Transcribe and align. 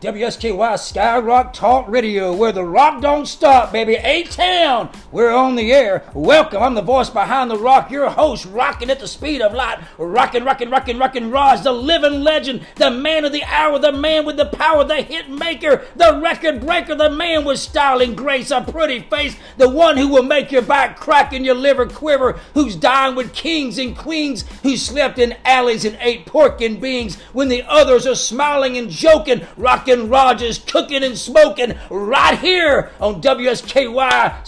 WSKY 0.00 0.78
Skyrock 0.78 1.52
Talk 1.52 1.86
Radio, 1.86 2.34
where 2.34 2.52
the 2.52 2.64
rock 2.64 3.02
don't 3.02 3.26
stop, 3.26 3.70
baby. 3.70 3.96
A 3.96 4.22
Town, 4.24 4.88
we're 5.12 5.32
on 5.32 5.56
the 5.56 5.72
air. 5.72 6.04
Welcome, 6.14 6.62
I'm 6.62 6.74
the 6.74 6.82
voice 6.82 7.10
behind 7.10 7.50
the 7.50 7.58
rock, 7.58 7.90
your 7.90 8.10
host, 8.10 8.46
rocking 8.46 8.90
at 8.90 9.00
the 9.00 9.08
speed 9.08 9.40
of 9.40 9.52
light. 9.52 9.78
Rocking, 9.98 10.44
rocking, 10.44 10.70
rocking, 10.70 10.98
rocking, 10.98 11.30
Raj, 11.30 11.62
the 11.62 11.72
living 11.72 12.22
legend, 12.22 12.64
the 12.76 12.90
man 12.90 13.24
of 13.24 13.32
the 13.32 13.44
hour, 13.44 13.78
the 13.78 13.92
man 13.92 14.24
with 14.24 14.36
the 14.36 14.46
power, 14.46 14.84
the 14.84 15.02
hit 15.02 15.28
maker, 15.28 15.84
the 15.96 16.20
record 16.22 16.60
breaker, 16.60 16.94
the 16.94 17.10
man 17.10 17.44
with 17.44 17.58
style 17.58 18.00
and 18.00 18.16
grace, 18.16 18.50
a 18.50 18.60
pretty 18.60 19.00
face, 19.00 19.36
the 19.56 19.68
one 19.68 19.96
who 19.96 20.08
will 20.08 20.22
make 20.22 20.52
your 20.52 20.62
back 20.62 20.98
crack 20.98 21.32
and 21.32 21.44
your 21.44 21.54
liver 21.54 21.86
quiver, 21.86 22.38
who's 22.54 22.76
dined 22.76 23.16
with 23.16 23.32
kings 23.32 23.78
and 23.78 23.96
queens, 23.96 24.44
who 24.62 24.76
slept 24.76 25.18
in 25.18 25.36
alleys 25.44 25.84
and 25.84 25.98
ate 26.00 26.26
pork 26.26 26.60
and 26.60 26.80
beans 26.80 27.16
when 27.32 27.48
the 27.48 27.62
others 27.64 28.06
are 28.06 28.14
smiling 28.14 28.76
and 28.76 28.90
joking, 28.90 29.46
rocking 29.56 30.08
Rogers 30.08 30.58
cooking 30.58 31.02
and 31.02 31.18
smoking 31.18 31.74
right 31.90 32.38
here 32.38 32.90
on 33.00 33.20
WSKY 33.20 34.46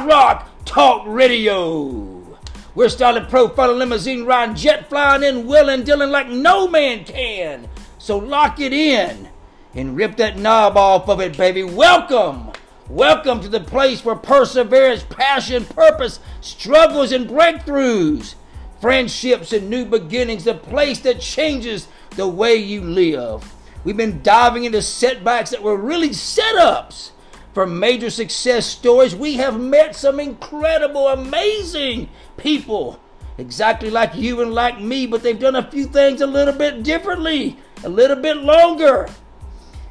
Skyrock 0.00 0.46
Talk 0.64 1.04
Radio. 1.06 2.38
We're 2.74 2.88
starting 2.88 3.26
profile 3.26 3.74
limousine 3.74 4.24
riding, 4.24 4.54
jet 4.54 4.88
flying 4.88 5.22
in, 5.22 5.46
willing, 5.46 5.84
dealing 5.84 6.08
like 6.08 6.26
no 6.26 6.66
man 6.66 7.04
can. 7.04 7.68
So 7.98 8.16
lock 8.16 8.60
it 8.60 8.72
in 8.72 9.28
and 9.74 9.96
rip 9.96 10.16
that 10.16 10.38
knob 10.38 10.78
off 10.78 11.10
of 11.10 11.20
it, 11.20 11.36
baby. 11.36 11.64
Welcome. 11.64 12.50
Welcome 12.88 13.42
to 13.42 13.48
the 13.50 13.60
place 13.60 14.02
where 14.02 14.16
perseverance, 14.16 15.04
passion, 15.04 15.66
purpose, 15.66 16.18
struggles, 16.40 17.12
and 17.12 17.28
breakthroughs, 17.28 18.36
friendships, 18.80 19.52
and 19.52 19.68
new 19.68 19.84
beginnings, 19.84 20.44
the 20.44 20.54
place 20.54 21.00
that 21.00 21.20
changes 21.20 21.88
the 22.16 22.26
way 22.26 22.54
you 22.54 22.80
live. 22.80 23.54
We've 23.84 23.98
been 23.98 24.22
diving 24.22 24.64
into 24.64 24.80
setbacks 24.80 25.50
that 25.50 25.62
were 25.62 25.76
really 25.76 26.10
setups 26.10 27.10
for 27.52 27.66
major 27.66 28.10
success 28.10 28.66
stories. 28.66 29.14
We 29.14 29.34
have 29.34 29.60
met 29.60 29.96
some 29.96 30.20
incredible, 30.20 31.08
amazing 31.08 32.08
people, 32.36 33.00
exactly 33.38 33.90
like 33.90 34.14
you 34.14 34.40
and 34.42 34.54
like 34.54 34.80
me, 34.80 35.06
but 35.06 35.22
they've 35.22 35.38
done 35.38 35.56
a 35.56 35.70
few 35.70 35.86
things 35.86 36.20
a 36.20 36.26
little 36.26 36.54
bit 36.54 36.82
differently, 36.82 37.58
a 37.84 37.88
little 37.88 38.16
bit 38.16 38.36
longer. 38.38 39.08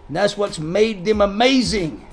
And 0.08 0.16
that's 0.16 0.38
what's 0.38 0.60
made 0.60 1.06
them 1.06 1.22
amazing. 1.22 2.06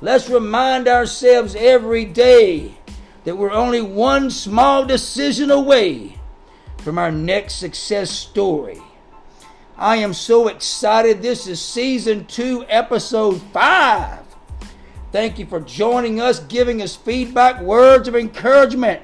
Let's 0.00 0.30
remind 0.30 0.86
ourselves 0.86 1.56
every 1.56 2.04
day 2.04 2.78
that 3.24 3.36
we're 3.36 3.50
only 3.50 3.82
one 3.82 4.30
small 4.30 4.84
decision 4.84 5.50
away 5.50 6.18
from 6.78 6.98
our 6.98 7.10
next 7.10 7.54
success 7.56 8.10
story. 8.10 8.80
I 9.76 9.96
am 9.96 10.14
so 10.14 10.48
excited. 10.48 11.20
This 11.20 11.46
is 11.46 11.60
season 11.60 12.26
two, 12.26 12.64
episode 12.68 13.42
five. 13.52 14.27
Thank 15.10 15.38
you 15.38 15.46
for 15.46 15.60
joining 15.60 16.20
us, 16.20 16.38
giving 16.40 16.82
us 16.82 16.94
feedback, 16.94 17.60
words 17.62 18.08
of 18.08 18.14
encouragement. 18.14 19.02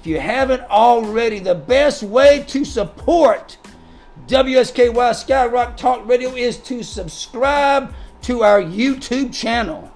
If 0.00 0.06
you 0.06 0.18
haven't 0.18 0.62
already, 0.62 1.38
the 1.38 1.54
best 1.54 2.02
way 2.02 2.44
to 2.48 2.64
support 2.64 3.58
WSKY 4.26 4.92
Skyrock 4.92 5.76
Talk 5.76 6.06
Radio 6.06 6.34
is 6.34 6.58
to 6.58 6.82
subscribe 6.82 7.94
to 8.22 8.42
our 8.42 8.60
YouTube 8.60 9.32
channel. 9.32 9.90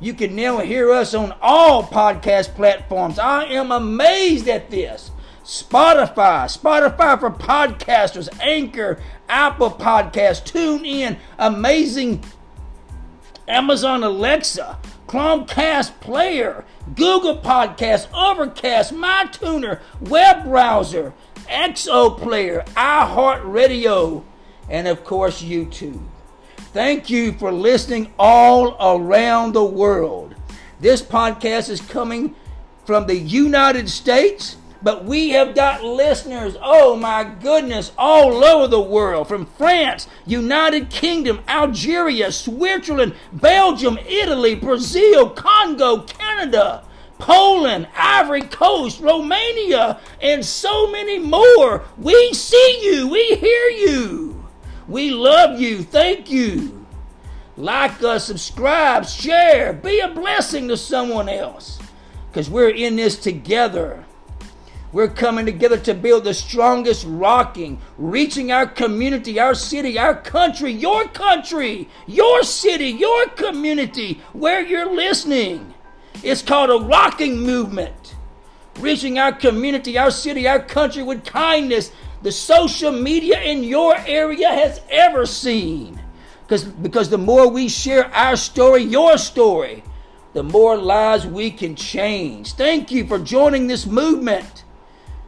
You 0.00 0.14
can 0.14 0.34
now 0.34 0.58
hear 0.58 0.90
us 0.90 1.12
on 1.12 1.34
all 1.42 1.82
podcast 1.82 2.54
platforms. 2.54 3.18
I 3.18 3.44
am 3.44 3.70
amazed 3.70 4.48
at 4.48 4.70
this. 4.70 5.10
Spotify, 5.44 6.46
Spotify 6.46 7.20
for 7.20 7.30
podcasters, 7.30 8.28
Anchor, 8.40 8.98
Apple 9.28 9.70
Podcasts, 9.70 10.44
Tune 10.44 10.84
In, 10.84 11.18
Amazing, 11.38 12.24
Amazon 13.50 14.04
Alexa, 14.04 14.78
Chromecast 15.08 15.98
Player, 16.00 16.64
Google 16.94 17.36
Podcasts, 17.36 18.06
Overcast, 18.14 18.94
MyTuner, 18.94 19.80
Web 20.02 20.44
Browser, 20.44 21.12
XO 21.48 22.16
Player, 22.16 22.62
iHeartRadio, 22.76 24.22
and 24.68 24.86
of 24.86 25.04
course 25.04 25.42
YouTube. 25.42 26.00
Thank 26.72 27.10
you 27.10 27.32
for 27.32 27.50
listening 27.50 28.12
all 28.20 28.76
around 28.80 29.52
the 29.52 29.64
world. 29.64 30.36
This 30.78 31.02
podcast 31.02 31.70
is 31.70 31.80
coming 31.80 32.36
from 32.84 33.08
the 33.08 33.16
United 33.16 33.90
States 33.90 34.56
but 34.82 35.04
we 35.04 35.30
have 35.30 35.54
got 35.54 35.84
listeners, 35.84 36.56
oh 36.62 36.96
my 36.96 37.24
goodness, 37.24 37.92
all 37.98 38.44
over 38.44 38.66
the 38.66 38.80
world 38.80 39.28
from 39.28 39.46
France, 39.46 40.06
United 40.26 40.90
Kingdom, 40.90 41.40
Algeria, 41.46 42.32
Switzerland, 42.32 43.14
Belgium, 43.32 43.98
Italy, 44.06 44.54
Brazil, 44.54 45.30
Congo, 45.30 46.02
Canada, 46.02 46.84
Poland, 47.18 47.86
Ivory 47.94 48.42
Coast, 48.42 49.00
Romania, 49.00 50.00
and 50.22 50.44
so 50.44 50.90
many 50.90 51.18
more. 51.18 51.84
We 51.98 52.32
see 52.32 52.80
you, 52.82 53.08
we 53.08 53.36
hear 53.36 53.68
you, 53.68 54.44
we 54.88 55.10
love 55.10 55.60
you, 55.60 55.82
thank 55.82 56.30
you. 56.30 56.86
Like 57.56 58.02
us, 58.02 58.26
subscribe, 58.26 59.04
share, 59.04 59.74
be 59.74 60.00
a 60.00 60.08
blessing 60.08 60.68
to 60.68 60.78
someone 60.78 61.28
else 61.28 61.78
because 62.30 62.48
we're 62.48 62.70
in 62.70 62.96
this 62.96 63.18
together. 63.18 64.06
We're 64.92 65.08
coming 65.08 65.46
together 65.46 65.78
to 65.78 65.94
build 65.94 66.24
the 66.24 66.34
strongest 66.34 67.06
rocking, 67.06 67.80
reaching 67.96 68.50
our 68.50 68.66
community, 68.66 69.38
our 69.38 69.54
city, 69.54 69.98
our 69.98 70.16
country, 70.16 70.72
your 70.72 71.06
country, 71.08 71.88
your 72.08 72.42
city, 72.42 72.88
your 72.88 73.28
community, 73.28 74.20
where 74.32 74.60
you're 74.60 74.92
listening. 74.92 75.74
It's 76.24 76.42
called 76.42 76.70
a 76.70 76.84
rocking 76.84 77.38
movement. 77.38 78.16
Reaching 78.80 79.18
our 79.18 79.32
community, 79.32 79.96
our 79.96 80.10
city, 80.10 80.48
our 80.48 80.60
country 80.60 81.04
with 81.04 81.24
kindness, 81.24 81.92
the 82.22 82.32
social 82.32 82.90
media 82.90 83.40
in 83.42 83.62
your 83.62 83.96
area 83.96 84.48
has 84.48 84.80
ever 84.90 85.24
seen. 85.24 86.00
Because, 86.42 86.64
because 86.64 87.10
the 87.10 87.18
more 87.18 87.48
we 87.48 87.68
share 87.68 88.12
our 88.12 88.36
story, 88.36 88.82
your 88.82 89.18
story, 89.18 89.84
the 90.32 90.42
more 90.42 90.76
lives 90.76 91.26
we 91.26 91.52
can 91.52 91.76
change. 91.76 92.54
Thank 92.54 92.90
you 92.90 93.06
for 93.06 93.20
joining 93.20 93.68
this 93.68 93.86
movement. 93.86 94.64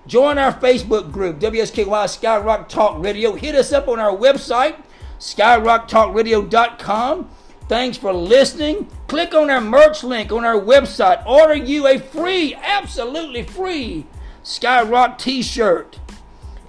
Join 0.06 0.38
our 0.38 0.52
Facebook 0.52 1.12
group, 1.12 1.38
WSKY 1.38 1.86
Skyrock 1.86 2.68
Talk 2.68 3.02
Radio. 3.02 3.34
Hit 3.34 3.54
us 3.54 3.72
up 3.72 3.88
on 3.88 4.00
our 4.00 4.16
website, 4.16 4.76
skyrocktalkradio.com. 5.18 7.30
Thanks 7.68 7.96
for 7.96 8.12
listening. 8.12 8.88
Click 9.06 9.32
on 9.32 9.48
our 9.48 9.60
merch 9.60 10.02
link 10.02 10.32
on 10.32 10.44
our 10.44 10.60
website. 10.60 11.24
Order 11.24 11.54
you 11.54 11.86
a 11.86 11.98
free, 11.98 12.54
absolutely 12.54 13.44
free 13.44 14.06
Skyrock 14.42 15.18
t 15.18 15.42
shirt. 15.42 15.98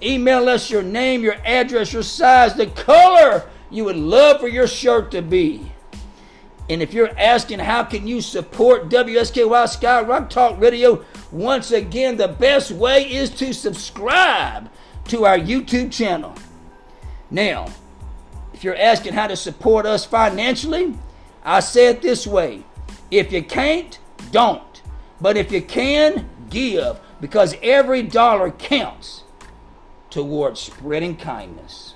Email 0.02 0.48
us 0.48 0.70
your 0.70 0.82
name, 0.82 1.22
your 1.22 1.36
address, 1.44 1.92
your 1.92 2.02
size, 2.02 2.54
the 2.54 2.66
color 2.68 3.48
you 3.70 3.84
would 3.84 3.96
love 3.96 4.40
for 4.40 4.48
your 4.48 4.66
shirt 4.66 5.10
to 5.10 5.22
be. 5.22 5.72
And 6.70 6.80
if 6.80 6.94
you're 6.94 7.16
asking 7.18 7.58
how 7.58 7.84
can 7.84 8.06
you 8.06 8.20
support 8.20 8.88
WSKY 8.88 9.48
Skyrock 9.48 10.30
Talk 10.30 10.60
Radio, 10.60 11.04
once 11.34 11.72
again, 11.72 12.16
the 12.16 12.28
best 12.28 12.70
way 12.70 13.02
is 13.12 13.28
to 13.28 13.52
subscribe 13.52 14.70
to 15.08 15.24
our 15.24 15.36
YouTube 15.36 15.92
channel. 15.92 16.32
Now, 17.28 17.66
if 18.52 18.62
you're 18.62 18.76
asking 18.76 19.14
how 19.14 19.26
to 19.26 19.36
support 19.36 19.84
us 19.84 20.04
financially, 20.04 20.94
I 21.44 21.58
say 21.58 21.88
it 21.88 22.02
this 22.02 22.24
way 22.24 22.62
if 23.10 23.32
you 23.32 23.42
can't, 23.42 23.98
don't. 24.30 24.82
But 25.20 25.36
if 25.36 25.50
you 25.50 25.60
can, 25.60 26.28
give, 26.50 27.00
because 27.20 27.56
every 27.62 28.02
dollar 28.02 28.52
counts 28.52 29.24
towards 30.10 30.60
spreading 30.60 31.16
kindness. 31.16 31.94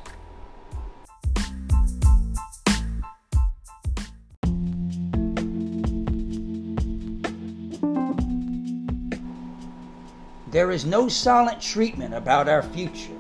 There 10.58 10.72
is 10.72 10.84
no 10.84 11.06
silent 11.06 11.62
treatment 11.62 12.14
about 12.14 12.48
our 12.48 12.64
future. 12.64 13.16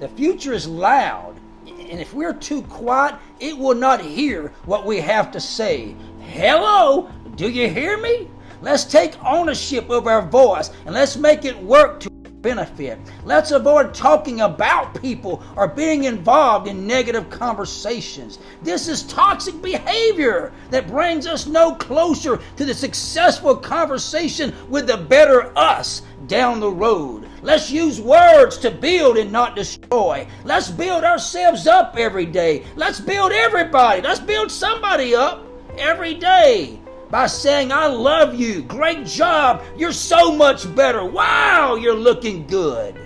The 0.00 0.08
future 0.08 0.52
is 0.52 0.68
loud, 0.68 1.34
and 1.66 1.98
if 1.98 2.12
we're 2.12 2.34
too 2.34 2.60
quiet, 2.60 3.14
it 3.40 3.56
will 3.56 3.74
not 3.74 4.02
hear 4.02 4.52
what 4.66 4.84
we 4.84 5.00
have 5.00 5.32
to 5.32 5.40
say. 5.40 5.96
Hello, 6.20 7.08
do 7.36 7.48
you 7.48 7.70
hear 7.70 7.96
me? 7.96 8.28
Let's 8.60 8.84
take 8.84 9.14
ownership 9.24 9.88
of 9.88 10.06
our 10.06 10.20
voice 10.20 10.72
and 10.84 10.94
let's 10.94 11.16
make 11.16 11.46
it 11.46 11.56
work 11.56 12.00
to 12.00 12.10
benefit. 12.44 12.98
Let's 13.24 13.52
avoid 13.52 13.94
talking 13.94 14.42
about 14.42 15.00
people 15.00 15.42
or 15.56 15.66
being 15.66 16.04
involved 16.04 16.68
in 16.68 16.86
negative 16.86 17.30
conversations. 17.30 18.38
This 18.62 18.86
is 18.86 19.04
toxic 19.04 19.62
behavior 19.62 20.52
that 20.68 20.86
brings 20.86 21.26
us 21.26 21.46
no 21.46 21.74
closer 21.76 22.38
to 22.56 22.64
the 22.66 22.74
successful 22.74 23.56
conversation 23.56 24.52
with 24.68 24.86
the 24.86 24.98
better 24.98 25.56
us 25.56 26.02
down 26.26 26.60
the 26.60 26.70
road. 26.70 27.28
Let's 27.42 27.70
use 27.70 28.00
words 28.00 28.58
to 28.58 28.70
build 28.70 29.16
and 29.16 29.30
not 29.30 29.56
destroy. 29.56 30.26
Let's 30.44 30.70
build 30.70 31.04
ourselves 31.04 31.66
up 31.66 31.96
every 31.96 32.26
day. 32.26 32.64
Let's 32.76 33.00
build 33.00 33.32
everybody. 33.32 34.02
Let's 34.02 34.20
build 34.20 34.50
somebody 34.50 35.14
up 35.14 35.44
every 35.78 36.14
day 36.14 36.78
by 37.10 37.26
saying, 37.26 37.70
I 37.70 37.86
love 37.86 38.34
you. 38.34 38.62
Great 38.62 39.06
job. 39.06 39.62
You're 39.76 39.92
so 39.92 40.34
much 40.34 40.74
better. 40.74 41.04
Wow, 41.04 41.76
you're 41.76 41.94
looking 41.94 42.46
good. 42.46 42.98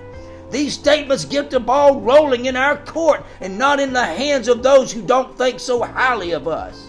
These 0.51 0.73
statements 0.73 1.27
get 1.27 1.51
the 1.51 1.61
ball 1.61 2.01
rolling 2.01 2.47
in 2.47 2.57
our 2.57 2.79
court 2.79 3.25
and 3.41 3.59
not 3.59 3.81
in 3.81 3.93
the 3.93 4.05
hands 4.05 4.49
of 4.49 4.63
those 4.63 4.91
who 4.91 5.03
don't 5.03 5.37
think 5.37 5.61
so 5.61 5.83
highly 5.83 6.31
of 6.31 6.49
us. 6.49 6.88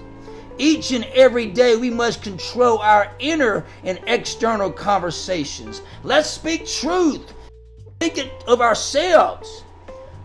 Each 0.59 0.91
and 0.91 1.05
every 1.15 1.45
day, 1.45 1.77
we 1.77 1.89
must 1.89 2.21
control 2.21 2.79
our 2.79 3.11
inner 3.17 3.65
and 3.83 3.97
external 4.07 4.69
conversations. 4.69 5.81
Let's 6.03 6.29
speak 6.29 6.67
truth. 6.67 7.33
Speak 7.95 8.17
it 8.17 8.43
of 8.45 8.59
ourselves. 8.59 9.63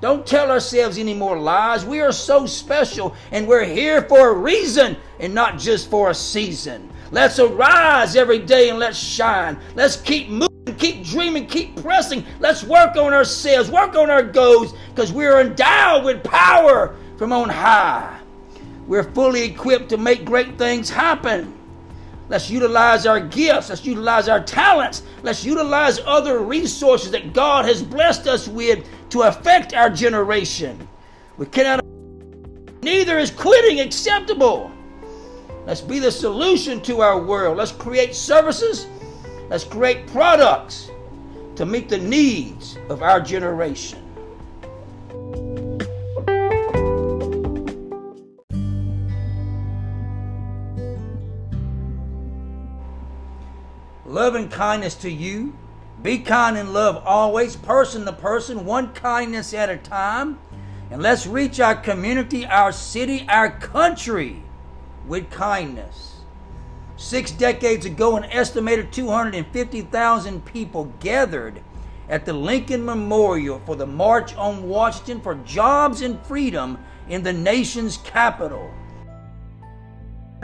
Don't 0.00 0.26
tell 0.26 0.50
ourselves 0.50 0.98
any 0.98 1.14
more 1.14 1.38
lies. 1.38 1.84
We 1.84 2.00
are 2.00 2.12
so 2.12 2.46
special 2.46 3.14
and 3.30 3.46
we're 3.46 3.64
here 3.64 4.02
for 4.02 4.30
a 4.30 4.34
reason 4.34 4.96
and 5.20 5.32
not 5.32 5.58
just 5.58 5.88
for 5.88 6.10
a 6.10 6.14
season. 6.14 6.90
Let's 7.12 7.38
arise 7.38 8.16
every 8.16 8.40
day 8.40 8.70
and 8.70 8.78
let's 8.78 8.98
shine. 8.98 9.56
Let's 9.76 9.96
keep 9.96 10.28
moving 10.28 10.48
keep 10.78 11.04
dreaming, 11.04 11.46
keep 11.46 11.80
pressing. 11.80 12.24
Let's 12.40 12.64
work 12.64 12.96
on 12.96 13.12
ourselves, 13.12 13.70
work 13.70 13.94
on 13.94 14.10
our 14.10 14.22
goals, 14.22 14.74
because 14.88 15.12
we're 15.12 15.40
endowed 15.40 16.04
with 16.04 16.24
power 16.24 16.96
from 17.16 17.32
on 17.32 17.48
high. 17.48 18.18
We're 18.86 19.10
fully 19.12 19.42
equipped 19.42 19.88
to 19.90 19.96
make 19.96 20.24
great 20.24 20.58
things 20.58 20.90
happen. 20.90 21.58
Let's 22.28 22.50
utilize 22.50 23.06
our 23.06 23.20
gifts. 23.20 23.68
Let's 23.68 23.84
utilize 23.84 24.28
our 24.28 24.42
talents. 24.42 25.02
Let's 25.22 25.44
utilize 25.44 26.00
other 26.06 26.40
resources 26.40 27.10
that 27.10 27.32
God 27.32 27.64
has 27.64 27.82
blessed 27.82 28.26
us 28.26 28.48
with 28.48 28.86
to 29.10 29.22
affect 29.22 29.74
our 29.74 29.90
generation. 29.90 30.88
We 31.36 31.46
cannot, 31.46 31.84
neither 32.82 33.18
is 33.18 33.30
quitting 33.30 33.80
acceptable. 33.80 34.70
Let's 35.66 35.80
be 35.80 35.98
the 35.98 36.10
solution 36.10 36.80
to 36.82 37.00
our 37.00 37.20
world. 37.20 37.56
Let's 37.56 37.72
create 37.72 38.14
services 38.14 38.86
Let's 39.50 39.64
create 39.64 40.06
products 40.06 40.90
to 41.56 41.66
meet 41.66 41.88
the 41.88 41.98
needs 41.98 42.78
of 42.88 43.02
our 43.02 43.20
generation. 43.20 44.03
Love 54.24 54.36
and 54.36 54.50
kindness 54.50 54.94
to 54.94 55.10
you. 55.10 55.54
Be 56.00 56.16
kind 56.16 56.56
and 56.56 56.72
love 56.72 56.96
always, 57.04 57.56
person 57.56 58.06
to 58.06 58.12
person, 58.14 58.64
one 58.64 58.90
kindness 58.94 59.52
at 59.52 59.68
a 59.68 59.76
time. 59.76 60.38
And 60.90 61.02
let's 61.02 61.26
reach 61.26 61.60
our 61.60 61.74
community, 61.74 62.46
our 62.46 62.72
city, 62.72 63.26
our 63.28 63.50
country 63.50 64.42
with 65.06 65.30
kindness. 65.30 66.22
Six 66.96 67.32
decades 67.32 67.84
ago, 67.84 68.16
an 68.16 68.24
estimated 68.24 68.94
250,000 68.94 70.42
people 70.46 70.90
gathered 71.00 71.60
at 72.08 72.24
the 72.24 72.32
Lincoln 72.32 72.82
Memorial 72.82 73.60
for 73.66 73.76
the 73.76 73.86
March 73.86 74.34
on 74.36 74.66
Washington 74.66 75.20
for 75.20 75.34
Jobs 75.34 76.00
and 76.00 76.18
Freedom 76.24 76.78
in 77.10 77.22
the 77.22 77.34
nation's 77.34 77.98
capital. 77.98 78.70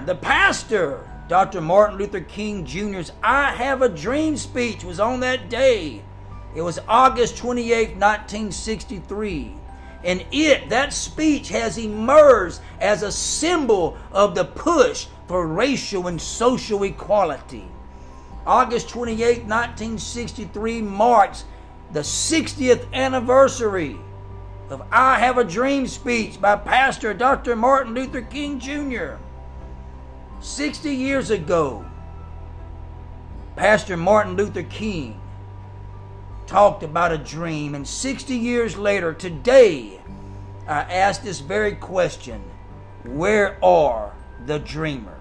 The 0.05 0.17
pastor, 0.17 1.10
Dr. 1.31 1.61
Martin 1.61 1.97
Luther 1.97 2.23
King 2.23 2.67
Jr.'s 2.67 3.13
I 3.23 3.53
Have 3.53 3.83
a 3.83 3.89
Dream 3.89 4.37
speech 4.37 4.83
was 4.83 4.99
on 4.99 5.21
that 5.21 5.49
day. 5.49 6.03
It 6.57 6.63
was 6.63 6.81
August 6.89 7.37
28, 7.37 7.91
1963. 7.91 9.55
And 10.03 10.27
it, 10.33 10.69
that 10.71 10.93
speech, 10.93 11.51
has 11.51 11.79
emerged 11.79 12.59
as 12.81 13.05
a 13.05 13.13
symbol 13.13 13.97
of 14.11 14.35
the 14.35 14.45
push 14.45 15.07
for 15.29 15.47
racial 15.47 16.09
and 16.09 16.21
social 16.21 16.83
equality. 16.83 17.69
August 18.45 18.89
28, 18.89 19.45
1963 19.45 20.83
marks 20.83 21.45
the 21.93 22.01
60th 22.01 22.93
anniversary 22.93 23.97
of 24.69 24.83
I 24.91 25.21
Have 25.21 25.39
a 25.39 25.45
Dream 25.45 25.87
speech 25.87 26.41
by 26.41 26.57
Pastor 26.57 27.15
Dr. 27.15 27.55
Martin 27.55 27.95
Luther 27.95 28.23
King 28.23 28.59
Jr. 28.59 29.15
60 30.41 30.95
years 30.95 31.31
ago, 31.31 31.85
Pastor 33.57 33.99
Martin 33.99 34.37
Luther 34.37 34.63
King 34.63 35.21
talked 36.47 36.83
about 36.83 37.13
a 37.13 37.19
dream, 37.19 37.75
and 37.75 37.87
60 37.87 38.35
years 38.35 38.77
later, 38.79 39.13
today, 39.13 40.01
I 40.67 40.81
ask 40.81 41.23
this 41.23 41.41
very 41.41 41.75
question 41.75 42.43
Where 43.05 43.63
are 43.63 44.15
the 44.47 44.59
dreamers? 44.59 45.15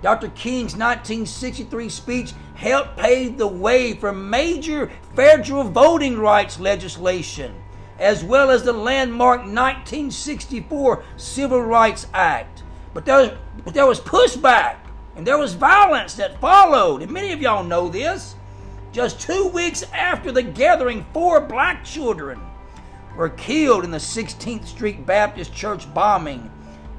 Dr. 0.00 0.28
King's 0.28 0.74
1963 0.74 1.88
speech 1.90 2.32
helped 2.54 2.96
pave 2.96 3.36
the 3.36 3.46
way 3.46 3.92
for 3.92 4.10
major 4.10 4.90
federal 5.14 5.64
voting 5.64 6.18
rights 6.18 6.58
legislation, 6.58 7.54
as 7.98 8.24
well 8.24 8.50
as 8.50 8.62
the 8.62 8.72
landmark 8.72 9.40
1964 9.40 11.04
Civil 11.18 11.60
Rights 11.60 12.06
Act. 12.14 12.53
But 12.94 13.04
there 13.04 13.18
was, 13.18 13.30
but 13.64 13.74
there 13.74 13.86
was 13.86 14.00
pushback 14.00 14.76
and 15.16 15.26
there 15.26 15.38
was 15.38 15.54
violence 15.54 16.14
that 16.14 16.40
followed, 16.40 17.02
and 17.02 17.10
many 17.10 17.32
of 17.32 17.42
y'all 17.42 17.64
know 17.64 17.88
this. 17.88 18.36
Just 18.92 19.20
two 19.20 19.48
weeks 19.48 19.82
after 19.92 20.30
the 20.30 20.42
gathering, 20.42 21.04
four 21.12 21.40
black 21.40 21.84
children 21.84 22.40
were 23.16 23.30
killed 23.30 23.84
in 23.84 23.90
the 23.90 23.98
16th 23.98 24.66
Street 24.66 25.04
Baptist 25.04 25.52
Church 25.52 25.92
bombing 25.92 26.50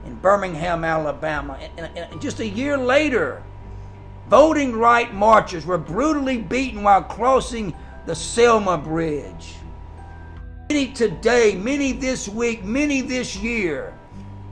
in 0.05 0.15
Birmingham, 0.15 0.83
Alabama. 0.83 1.57
And, 1.61 1.89
and, 1.95 1.97
and 1.97 2.21
just 2.21 2.39
a 2.41 2.47
year 2.47 2.77
later, 2.77 3.41
voting 4.27 4.73
right 4.73 5.13
marchers 5.13 5.65
were 5.65 5.77
brutally 5.77 6.37
beaten 6.37 6.83
while 6.83 7.01
crossing 7.01 7.73
the 8.05 8.15
Selma 8.15 8.77
Bridge. 8.77 9.55
Many 10.69 10.91
today, 10.91 11.55
many 11.55 11.91
this 11.91 12.27
week, 12.27 12.63
many 12.63 13.01
this 13.01 13.35
year, 13.35 13.94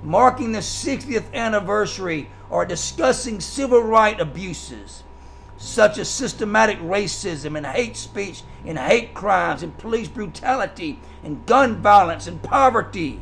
marking 0.04 0.52
the 0.52 0.60
60th 0.60 1.34
anniversary, 1.34 2.30
are 2.52 2.66
discussing 2.66 3.40
civil 3.40 3.82
right 3.82 4.20
abuses 4.20 5.04
such 5.58 5.98
as 5.98 6.10
systematic 6.10 6.78
racism 6.80 7.56
and 7.56 7.66
hate 7.66 7.96
speech 7.96 8.44
and 8.66 8.78
hate 8.78 9.14
crimes 9.14 9.64
and 9.64 9.78
police 9.78 10.08
brutality 10.08 11.00
and 11.24 11.46
gun 11.46 11.82
violence 11.82 12.28
and 12.28 12.44
poverty 12.44 13.22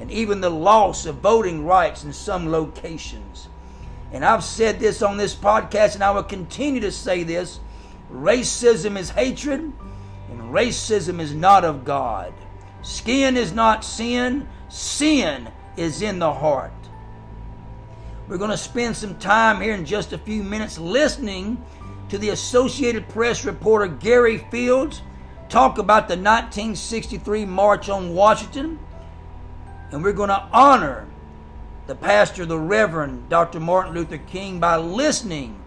and 0.00 0.10
even 0.10 0.40
the 0.40 0.50
loss 0.50 1.06
of 1.06 1.16
voting 1.16 1.64
rights 1.64 2.02
in 2.02 2.12
some 2.12 2.50
locations. 2.50 3.48
And 4.12 4.24
I've 4.24 4.44
said 4.44 4.80
this 4.80 5.02
on 5.02 5.16
this 5.16 5.34
podcast, 5.34 5.94
and 5.94 6.02
I 6.02 6.10
will 6.10 6.22
continue 6.22 6.80
to 6.80 6.90
say 6.90 7.22
this 7.22 7.60
racism 8.10 8.96
is 8.96 9.10
hatred, 9.10 9.60
and 9.60 10.40
racism 10.52 11.20
is 11.20 11.34
not 11.34 11.64
of 11.64 11.84
God. 11.84 12.32
Skin 12.82 13.36
is 13.36 13.52
not 13.52 13.84
sin, 13.84 14.48
sin 14.68 15.48
is 15.76 16.02
in 16.02 16.18
the 16.18 16.32
heart. 16.32 16.72
We're 18.28 18.38
going 18.38 18.50
to 18.50 18.56
spend 18.56 18.96
some 18.96 19.18
time 19.18 19.60
here 19.60 19.74
in 19.74 19.84
just 19.84 20.12
a 20.12 20.18
few 20.18 20.42
minutes 20.42 20.78
listening 20.78 21.62
to 22.08 22.18
the 22.18 22.30
Associated 22.30 23.08
Press 23.08 23.44
reporter 23.44 23.86
Gary 23.86 24.38
Fields 24.50 25.02
talk 25.48 25.78
about 25.78 26.08
the 26.08 26.14
1963 26.14 27.44
March 27.44 27.88
on 27.88 28.14
Washington 28.14 28.78
and 29.90 30.02
we're 30.02 30.12
going 30.12 30.28
to 30.28 30.48
honor 30.52 31.06
the 31.86 31.94
pastor, 31.94 32.46
the 32.46 32.58
Reverend 32.58 33.28
Dr. 33.28 33.60
Martin 33.60 33.94
Luther 33.94 34.18
King, 34.18 34.58
by 34.58 34.76
listening 34.76 35.62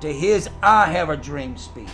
to 0.00 0.12
his 0.12 0.50
I 0.62 0.86
Have 0.86 1.08
a 1.08 1.16
Dream 1.16 1.56
speech. 1.56 1.88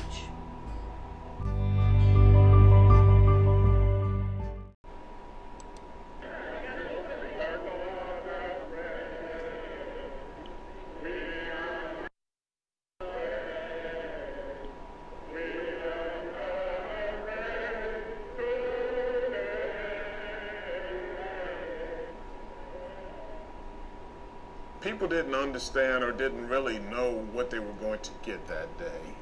Didn't 25.34 25.48
understand 25.48 26.04
or 26.04 26.12
didn't 26.12 26.48
really 26.48 26.78
know 26.78 27.26
what 27.32 27.50
they 27.50 27.58
were 27.58 27.72
going 27.80 27.98
to 28.00 28.10
get 28.22 28.46
that 28.46 28.78
day. 28.78 29.14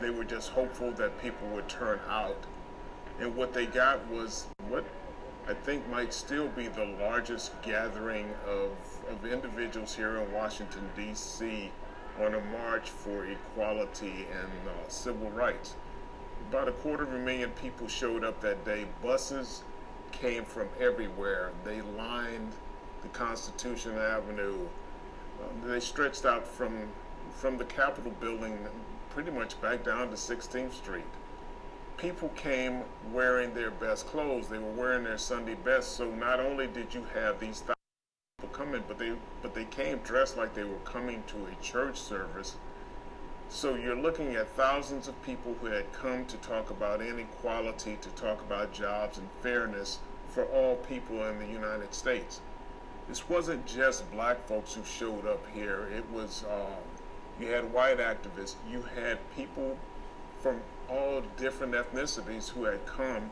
They 0.00 0.08
were 0.08 0.24
just 0.24 0.50
hopeful 0.50 0.92
that 0.92 1.20
people 1.20 1.46
would 1.48 1.68
turn 1.68 2.00
out. 2.08 2.38
And 3.20 3.36
what 3.36 3.52
they 3.52 3.66
got 3.66 4.06
was 4.08 4.46
what 4.68 4.84
I 5.46 5.52
think 5.52 5.86
might 5.88 6.14
still 6.14 6.48
be 6.48 6.68
the 6.68 6.96
largest 6.98 7.60
gathering 7.62 8.30
of, 8.46 8.70
of 9.10 9.30
individuals 9.30 9.94
here 9.94 10.16
in 10.18 10.32
Washington, 10.32 10.88
D.C. 10.96 11.70
on 12.18 12.34
a 12.34 12.40
march 12.40 12.88
for 12.88 13.26
equality 13.26 14.26
and 14.32 14.68
uh, 14.68 14.88
civil 14.88 15.30
rights. 15.30 15.74
About 16.48 16.68
a 16.68 16.72
quarter 16.72 17.04
of 17.04 17.12
a 17.12 17.18
million 17.18 17.50
people 17.50 17.88
showed 17.88 18.24
up 18.24 18.40
that 18.40 18.64
day. 18.64 18.86
Buses 19.02 19.62
came 20.12 20.44
from 20.44 20.68
everywhere. 20.80 21.52
They 21.64 21.82
lined 21.82 22.52
the 23.02 23.08
Constitution 23.08 23.98
Avenue. 23.98 24.58
They 25.64 25.80
stretched 25.80 26.24
out 26.24 26.46
from 26.46 26.88
from 27.30 27.56
the 27.58 27.64
Capitol 27.64 28.12
building 28.20 28.58
pretty 29.10 29.30
much 29.30 29.60
back 29.60 29.84
down 29.84 30.10
to 30.10 30.16
16th 30.16 30.74
Street. 30.74 31.04
People 31.96 32.28
came 32.30 32.82
wearing 33.12 33.54
their 33.54 33.70
best 33.70 34.06
clothes. 34.06 34.48
They 34.48 34.58
were 34.58 34.72
wearing 34.72 35.04
their 35.04 35.18
Sunday 35.18 35.54
best. 35.54 35.92
So 35.96 36.10
not 36.10 36.40
only 36.40 36.66
did 36.66 36.94
you 36.94 37.04
have 37.14 37.40
these 37.40 37.62
people 37.62 38.52
coming, 38.52 38.82
but 38.86 38.98
they 38.98 39.12
but 39.40 39.54
they 39.54 39.64
came 39.64 39.98
dressed 39.98 40.36
like 40.36 40.54
they 40.54 40.64
were 40.64 40.84
coming 40.84 41.22
to 41.28 41.46
a 41.46 41.62
church 41.62 41.98
service. 41.98 42.56
So 43.48 43.74
you're 43.74 43.96
looking 43.96 44.34
at 44.34 44.48
thousands 44.56 45.08
of 45.08 45.22
people 45.22 45.54
who 45.60 45.66
had 45.66 45.92
come 45.92 46.24
to 46.26 46.36
talk 46.38 46.70
about 46.70 47.02
inequality, 47.02 47.98
to 48.00 48.08
talk 48.10 48.40
about 48.40 48.72
jobs 48.72 49.18
and 49.18 49.28
fairness 49.42 49.98
for 50.28 50.44
all 50.44 50.76
people 50.76 51.22
in 51.26 51.38
the 51.38 51.46
United 51.46 51.92
States. 51.94 52.40
This 53.08 53.28
wasn't 53.28 53.66
just 53.66 54.10
black 54.12 54.46
folks 54.46 54.74
who 54.74 54.84
showed 54.84 55.26
up 55.26 55.44
here. 55.52 55.88
It 55.94 56.08
was 56.10 56.44
um, 56.50 56.82
you 57.40 57.48
had 57.48 57.72
white 57.72 57.98
activists, 57.98 58.54
you 58.70 58.82
had 58.82 59.18
people 59.36 59.76
from 60.40 60.60
all 60.88 61.22
different 61.36 61.74
ethnicities 61.74 62.50
who 62.50 62.64
had 62.64 62.84
come 62.86 63.30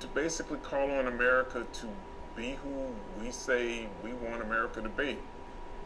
to 0.00 0.06
basically 0.08 0.58
call 0.58 0.90
on 0.90 1.06
America 1.06 1.66
to 1.72 1.86
be 2.36 2.56
who 2.62 3.22
we 3.22 3.30
say 3.30 3.86
we 4.02 4.12
want 4.14 4.42
America 4.42 4.80
to 4.80 4.88
be. 4.88 5.18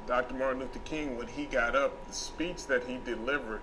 Dr. 0.07 0.35
Martin 0.35 0.61
Luther 0.61 0.79
King, 0.81 1.17
when 1.17 1.27
he 1.27 1.47
got 1.47 1.75
up, 1.75 2.07
the 2.07 2.15
speech 2.15 2.67
that 2.67 2.85
he 2.85 2.99
delivered, 3.05 3.61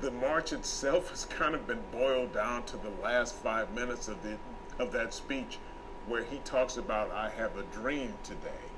the 0.00 0.10
march 0.10 0.52
itself 0.52 1.10
has 1.10 1.26
kind 1.26 1.54
of 1.54 1.66
been 1.66 1.82
boiled 1.92 2.32
down 2.32 2.62
to 2.64 2.76
the 2.78 2.90
last 3.02 3.34
five 3.34 3.70
minutes 3.74 4.08
of 4.08 4.22
the 4.22 4.38
of 4.78 4.92
that 4.92 5.12
speech, 5.12 5.58
where 6.06 6.24
he 6.24 6.38
talks 6.38 6.76
about 6.76 7.10
"I 7.10 7.30
have 7.30 7.56
a 7.56 7.62
dream 7.64 8.14
today," 8.24 8.68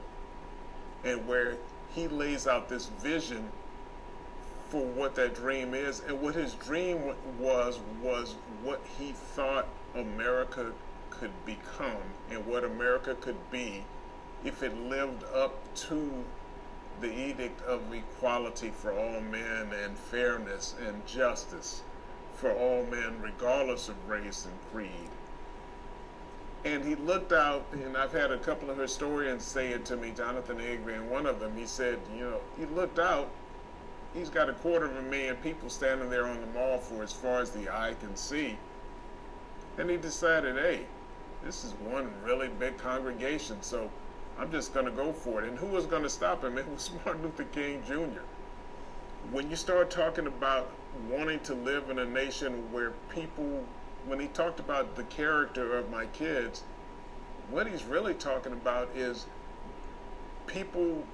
and 1.04 1.26
where 1.26 1.56
he 1.94 2.08
lays 2.08 2.46
out 2.46 2.68
this 2.68 2.86
vision 2.86 3.50
for 4.68 4.84
what 4.86 5.14
that 5.16 5.34
dream 5.34 5.74
is. 5.74 6.00
And 6.00 6.20
what 6.22 6.34
his 6.34 6.54
dream 6.54 7.14
was 7.38 7.78
was 8.00 8.36
what 8.62 8.80
he 8.98 9.12
thought 9.12 9.66
America 9.94 10.72
could 11.10 11.32
become 11.44 12.02
and 12.30 12.46
what 12.46 12.64
America 12.64 13.14
could 13.14 13.50
be 13.50 13.84
if 14.44 14.62
it 14.62 14.74
lived 14.76 15.24
up 15.34 15.54
to 15.74 16.24
the 17.00 17.12
edict 17.12 17.60
of 17.62 17.92
equality 17.92 18.70
for 18.70 18.92
all 18.92 19.20
men 19.20 19.68
and 19.84 19.96
fairness 19.96 20.74
and 20.86 21.06
justice 21.06 21.82
for 22.34 22.52
all 22.52 22.84
men 22.86 23.20
regardless 23.20 23.88
of 23.88 24.08
race 24.08 24.46
and 24.46 24.54
creed 24.72 25.10
and 26.64 26.84
he 26.84 26.94
looked 26.94 27.32
out, 27.32 27.66
and 27.72 27.96
I've 27.96 28.12
had 28.12 28.30
a 28.30 28.38
couple 28.38 28.70
of 28.70 28.78
historians 28.78 29.44
say 29.44 29.72
it 29.72 29.84
to 29.86 29.96
me, 29.96 30.12
Jonathan 30.16 30.60
and 30.60 31.10
one 31.10 31.26
of 31.26 31.40
them, 31.40 31.56
he 31.56 31.66
said, 31.66 31.98
you 32.16 32.24
know, 32.24 32.40
he 32.56 32.66
looked 32.66 33.00
out, 33.00 33.30
he's 34.14 34.30
got 34.30 34.48
a 34.48 34.52
quarter 34.52 34.86
of 34.86 34.96
a 34.96 35.02
million 35.02 35.36
people 35.36 35.68
standing 35.68 36.08
there 36.08 36.26
on 36.26 36.40
the 36.40 36.46
mall 36.48 36.78
for 36.78 37.02
as 37.02 37.12
far 37.12 37.40
as 37.40 37.50
the 37.50 37.68
eye 37.68 37.94
can 38.00 38.14
see. 38.14 38.56
And 39.76 39.90
he 39.90 39.96
decided, 39.96 40.56
hey, 40.56 40.86
this 41.42 41.64
is 41.64 41.72
one 41.74 42.10
really 42.24 42.48
big 42.48 42.78
congregation, 42.78 43.60
so 43.62 43.90
I'm 44.38 44.52
just 44.52 44.72
going 44.72 44.86
to 44.86 44.92
go 44.92 45.12
for 45.12 45.42
it. 45.42 45.48
And 45.48 45.58
who 45.58 45.66
was 45.66 45.86
going 45.86 46.04
to 46.04 46.10
stop 46.10 46.44
him? 46.44 46.58
It 46.58 46.68
was 46.68 46.90
Martin 47.04 47.22
Luther 47.22 47.44
King 47.44 47.82
Jr. 47.86 48.22
When 49.32 49.50
you 49.50 49.56
start 49.56 49.90
talking 49.90 50.26
about 50.28 50.70
wanting 51.10 51.40
to 51.40 51.54
live 51.54 51.90
in 51.90 51.98
a 51.98 52.04
nation 52.04 52.72
where 52.72 52.92
people 53.08 53.64
when 54.06 54.18
he 54.20 54.26
talked 54.28 54.60
about 54.60 54.96
the 54.96 55.04
character 55.04 55.76
of 55.76 55.90
my 55.90 56.06
kids, 56.06 56.62
what 57.50 57.66
he's 57.66 57.84
really 57.84 58.14
talking 58.14 58.52
about 58.52 58.88
is 58.96 59.26
people 60.46 61.04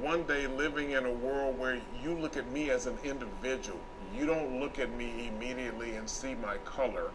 one 0.00 0.22
day 0.24 0.46
living 0.46 0.92
in 0.92 1.04
a 1.04 1.10
world 1.10 1.58
where 1.58 1.80
you 2.02 2.14
look 2.14 2.36
at 2.36 2.50
me 2.50 2.70
as 2.70 2.86
an 2.86 2.96
individual. 3.04 3.78
You 4.16 4.26
don't 4.26 4.60
look 4.60 4.78
at 4.78 4.90
me 4.96 5.28
immediately 5.28 5.96
and 5.96 6.08
see 6.08 6.34
my 6.34 6.56
color 6.58 7.10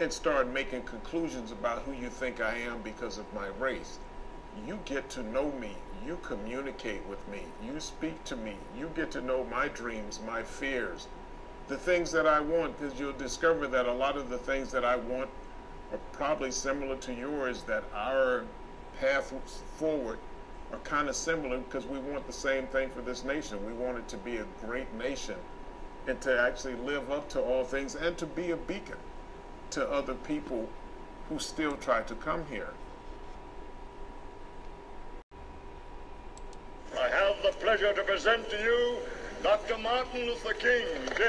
and 0.00 0.12
start 0.12 0.48
making 0.48 0.82
conclusions 0.82 1.50
about 1.50 1.82
who 1.82 1.92
you 1.92 2.08
think 2.08 2.40
I 2.40 2.54
am 2.54 2.82
because 2.82 3.18
of 3.18 3.32
my 3.34 3.48
race. 3.58 3.98
You 4.66 4.78
get 4.84 5.08
to 5.10 5.22
know 5.22 5.50
me. 5.52 5.76
You 6.04 6.18
communicate 6.22 7.04
with 7.06 7.26
me. 7.28 7.42
You 7.64 7.80
speak 7.80 8.24
to 8.24 8.36
me. 8.36 8.56
You 8.76 8.90
get 8.94 9.10
to 9.12 9.20
know 9.20 9.44
my 9.44 9.68
dreams, 9.68 10.20
my 10.24 10.42
fears, 10.42 11.08
the 11.68 11.76
things 11.76 12.10
that 12.12 12.26
I 12.26 12.40
want 12.40 12.78
because 12.78 12.98
you'll 12.98 13.12
discover 13.12 13.66
that 13.68 13.86
a 13.86 13.92
lot 13.92 14.16
of 14.16 14.30
the 14.30 14.38
things 14.38 14.72
that 14.72 14.84
I 14.84 14.96
want 14.96 15.28
are 15.92 15.98
probably 16.12 16.50
similar 16.50 16.96
to 16.96 17.12
yours, 17.12 17.62
that 17.64 17.84
our 17.94 18.44
path 18.98 19.32
forward 19.76 20.18
are 20.72 20.78
kind 20.78 21.08
of 21.08 21.16
similar 21.16 21.58
because 21.58 21.86
we 21.86 21.98
want 21.98 22.26
the 22.26 22.32
same 22.32 22.66
thing 22.66 22.90
for 22.90 23.02
this 23.02 23.22
nation. 23.24 23.64
We 23.66 23.72
want 23.72 23.98
it 23.98 24.08
to 24.08 24.16
be 24.16 24.38
a 24.38 24.46
great 24.64 24.92
nation 24.94 25.36
and 26.06 26.20
to 26.22 26.40
actually 26.40 26.74
live 26.74 27.10
up 27.10 27.28
to 27.30 27.40
all 27.40 27.64
things 27.64 27.94
and 27.94 28.16
to 28.16 28.26
be 28.26 28.50
a 28.50 28.56
beacon 28.56 28.96
to 29.70 29.88
other 29.90 30.14
people 30.14 30.68
who 31.28 31.38
still 31.38 31.76
try 31.76 32.00
to 32.02 32.14
come 32.14 32.44
here. 32.50 32.70
I 36.98 37.08
have 37.08 37.36
the 37.42 37.52
pleasure 37.60 37.92
to 37.92 38.02
present 38.02 38.48
to 38.48 38.56
you 38.56 38.98
Dr. 39.42 39.78
Martin 39.78 40.26
Luther 40.26 40.52
King, 40.54 40.84
Jr. 41.16 41.24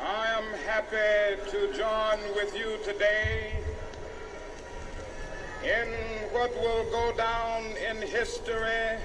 I 0.00 0.26
am 0.36 0.44
happy 0.66 1.40
to 1.50 1.72
join 1.74 2.34
with 2.34 2.56
you 2.56 2.76
today 2.82 3.52
in 5.62 5.88
what 6.32 6.52
will 6.56 6.90
go 6.90 7.16
down 7.16 7.64
in 7.88 8.02
history 8.02 8.98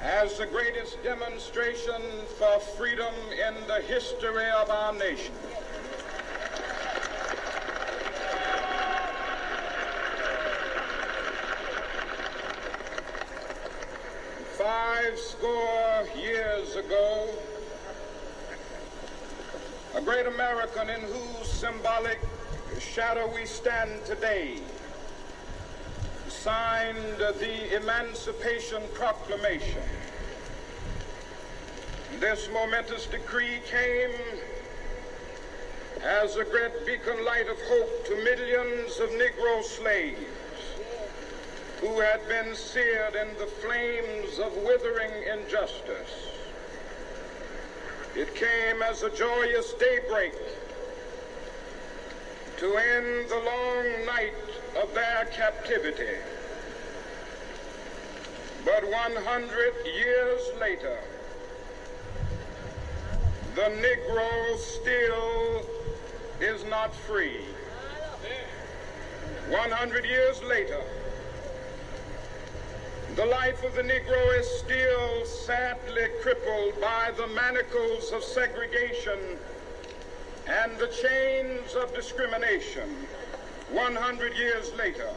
as 0.00 0.38
the 0.38 0.46
greatest 0.46 1.02
demonstration 1.02 2.00
for 2.38 2.60
freedom 2.76 3.14
in 3.32 3.54
the 3.66 3.80
history 3.80 4.48
of 4.50 4.70
our 4.70 4.92
nation. 4.92 5.32
Five 14.64 15.18
score 15.18 16.08
years 16.18 16.74
ago, 16.76 17.28
a 19.94 20.00
great 20.00 20.24
American 20.24 20.88
in 20.88 21.02
whose 21.02 21.52
symbolic 21.52 22.18
shadow 22.80 23.30
we 23.34 23.44
stand 23.44 24.02
today 24.06 24.56
signed 26.28 27.18
the 27.18 27.76
Emancipation 27.76 28.82
Proclamation. 28.94 29.82
This 32.18 32.48
momentous 32.50 33.04
decree 33.04 33.60
came 33.70 34.16
as 36.02 36.36
a 36.36 36.44
great 36.44 36.86
beacon 36.86 37.22
light 37.22 37.50
of 37.50 37.58
hope 37.68 38.06
to 38.06 38.16
millions 38.24 38.98
of 38.98 39.10
Negro 39.10 39.62
slaves 39.62 40.43
who 41.84 42.00
had 42.00 42.26
been 42.28 42.54
seared 42.54 43.14
in 43.14 43.28
the 43.38 43.46
flames 43.46 44.38
of 44.38 44.56
withering 44.64 45.10
injustice. 45.30 46.30
It 48.16 48.34
came 48.34 48.82
as 48.82 49.02
a 49.02 49.10
joyous 49.10 49.74
daybreak 49.74 50.32
to 52.56 52.76
end 52.76 53.28
the 53.28 53.36
long 53.36 54.06
night 54.06 54.32
of 54.82 54.94
their 54.94 55.26
captivity. 55.26 56.16
But 58.64 58.84
100 58.90 59.74
years 59.84 60.40
later, 60.58 60.98
the 63.54 63.68
Negro 63.84 64.56
still 64.56 65.66
is 66.40 66.64
not 66.64 66.94
free. 66.94 67.44
100 69.50 70.04
years 70.06 70.42
later, 70.44 70.80
the 73.16 73.26
life 73.26 73.62
of 73.62 73.72
the 73.76 73.82
Negro 73.82 74.40
is 74.40 74.58
still 74.58 75.24
sadly 75.24 76.06
crippled 76.20 76.80
by 76.80 77.12
the 77.16 77.28
manacles 77.28 78.10
of 78.10 78.24
segregation 78.24 79.18
and 80.48 80.76
the 80.78 80.88
chains 80.88 81.74
of 81.76 81.94
discrimination. 81.94 82.88
100 83.70 84.36
years 84.36 84.72
later, 84.74 85.08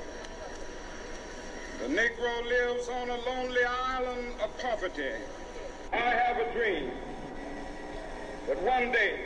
the 1.82 1.88
Negro 1.88 2.44
lives 2.48 2.88
on 2.88 3.10
a 3.10 3.18
lonely 3.22 3.64
island 3.64 4.34
of 4.44 4.56
poverty. 4.60 5.14
I 5.92 5.98
have 5.98 6.38
a 6.38 6.54
dream 6.54 6.92
that 8.48 8.62
one 8.62 8.92
day 8.92 9.22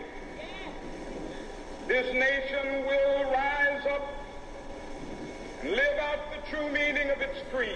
this 1.88 2.13
nation 2.13 2.86
will 2.86 3.32
rise 3.32 3.86
up 3.86 4.13
and 5.62 5.72
live 5.72 6.00
out 6.00 6.20
the 6.32 6.50
true 6.50 6.72
meaning 6.72 7.10
of 7.10 7.20
its 7.20 7.40
creed. 7.51 7.75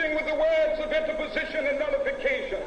with 0.00 0.24
the 0.26 0.34
words 0.34 0.80
of 0.80 0.90
interposition 0.90 1.66
and 1.66 1.78
nullification. 1.78 2.60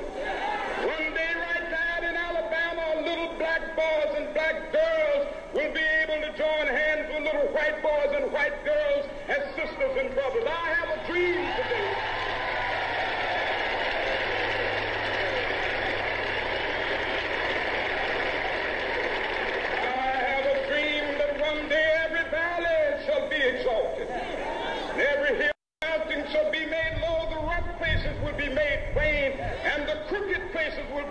One 0.85 1.13
day 1.15 1.33
right 1.33 1.69
there 1.69 2.09
in 2.09 2.15
Alabama, 2.15 3.01
little 3.01 3.35
black 3.37 3.75
boys 3.75 4.15
and 4.15 4.31
black 4.33 4.71
girls 4.71 5.27
will 5.53 5.73
be 5.73 5.81
able 5.81 6.21
to 6.21 6.37
join 6.37 6.67
hands 6.67 7.09
with 7.09 7.23
little 7.23 7.47
white 7.51 7.81
boys 7.81 8.13
and 8.13 8.31
white 8.31 8.63
girls 8.63 9.05
as 9.27 9.41
sisters 9.55 9.97
and 9.97 10.13
brothers. 10.13 10.45
I 10.45 10.69
have 10.69 10.89
a 10.97 11.07
dream 11.11 11.33
today. 11.33 12.14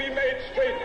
Be 0.05 0.15
made 0.15 0.37
straight. 0.53 0.84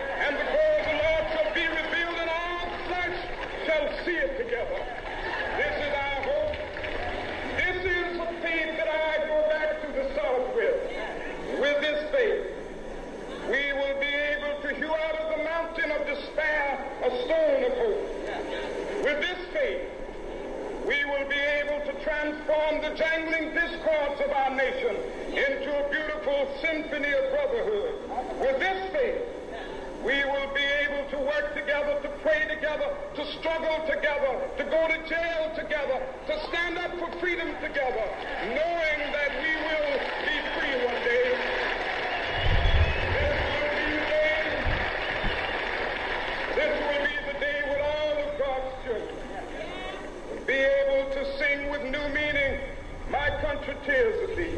Together, 35.80 36.06
to 36.26 36.48
stand 36.48 36.78
up 36.78 36.90
for 36.98 37.10
freedom 37.20 37.48
together, 37.60 38.06
knowing 38.48 39.12
that 39.12 39.30
we 39.40 39.52
will 39.64 39.92
be 40.26 40.36
free 40.54 40.74
one 40.84 41.02
day. 41.04 41.24
This 43.14 43.40
will 43.56 43.70
be 43.76 43.92
the 43.94 44.08
day. 44.10 44.42
This 46.56 46.72
will 46.80 47.02
be 47.06 47.32
the 47.32 47.38
day 47.40 47.58
when 47.68 47.80
all 47.80 48.16
of 48.18 48.38
God's 48.38 48.84
children 48.84 49.16
will 50.30 50.44
be 50.44 50.52
able 50.52 51.10
to 51.14 51.38
sing 51.38 51.70
with 51.70 51.82
new 51.84 52.08
meaning, 52.08 52.60
My 53.10 53.30
country 53.40 53.76
tears 53.84 54.30
of 54.30 54.36
thee. 54.36 54.56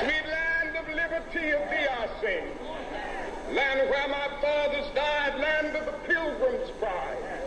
Sweet 0.00 0.26
land 0.26 0.76
of 0.76 0.88
liberty 0.88 1.50
of 1.50 1.70
thee 1.70 1.86
I 1.88 2.08
sing. 2.20 3.54
Land 3.54 3.90
where 3.90 4.08
my 4.08 4.28
fathers 4.40 4.90
died, 4.94 5.38
land 5.38 5.76
of 5.76 5.86
the 5.86 5.92
pilgrim's 6.06 6.70
pride. 6.80 7.42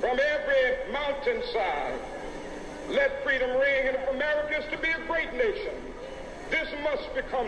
From 0.00 0.16
every 0.20 0.92
mountainside, 0.92 1.98
let 2.88 3.24
freedom 3.24 3.50
ring. 3.50 3.88
And 3.88 3.96
if 3.96 4.08
America 4.10 4.62
is 4.62 4.70
to 4.70 4.78
be 4.78 4.90
a 4.90 5.06
great 5.08 5.32
nation, 5.34 5.74
this 6.50 6.68
must 6.84 7.12
become 7.16 7.47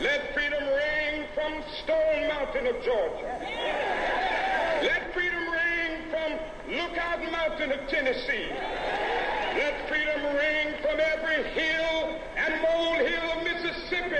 let 0.00 0.32
freedom 0.32 0.64
ring 0.64 1.26
from 1.34 1.62
Stone 1.84 2.28
Mountain 2.28 2.66
of 2.66 2.82
Georgia. 2.82 3.38
Let 4.82 5.12
freedom 5.12 5.44
ring 5.48 6.08
from 6.08 6.38
Lookout 6.74 7.20
Mountain 7.30 7.72
of 7.72 7.86
Tennessee. 7.88 8.48
Let 9.56 9.88
freedom 9.88 10.22
ring 10.36 10.74
from 10.80 11.00
every 11.00 11.42
hill 11.52 12.16
and 12.36 12.62
molehill 12.62 13.32
of 13.32 13.44
Mississippi, 13.44 14.16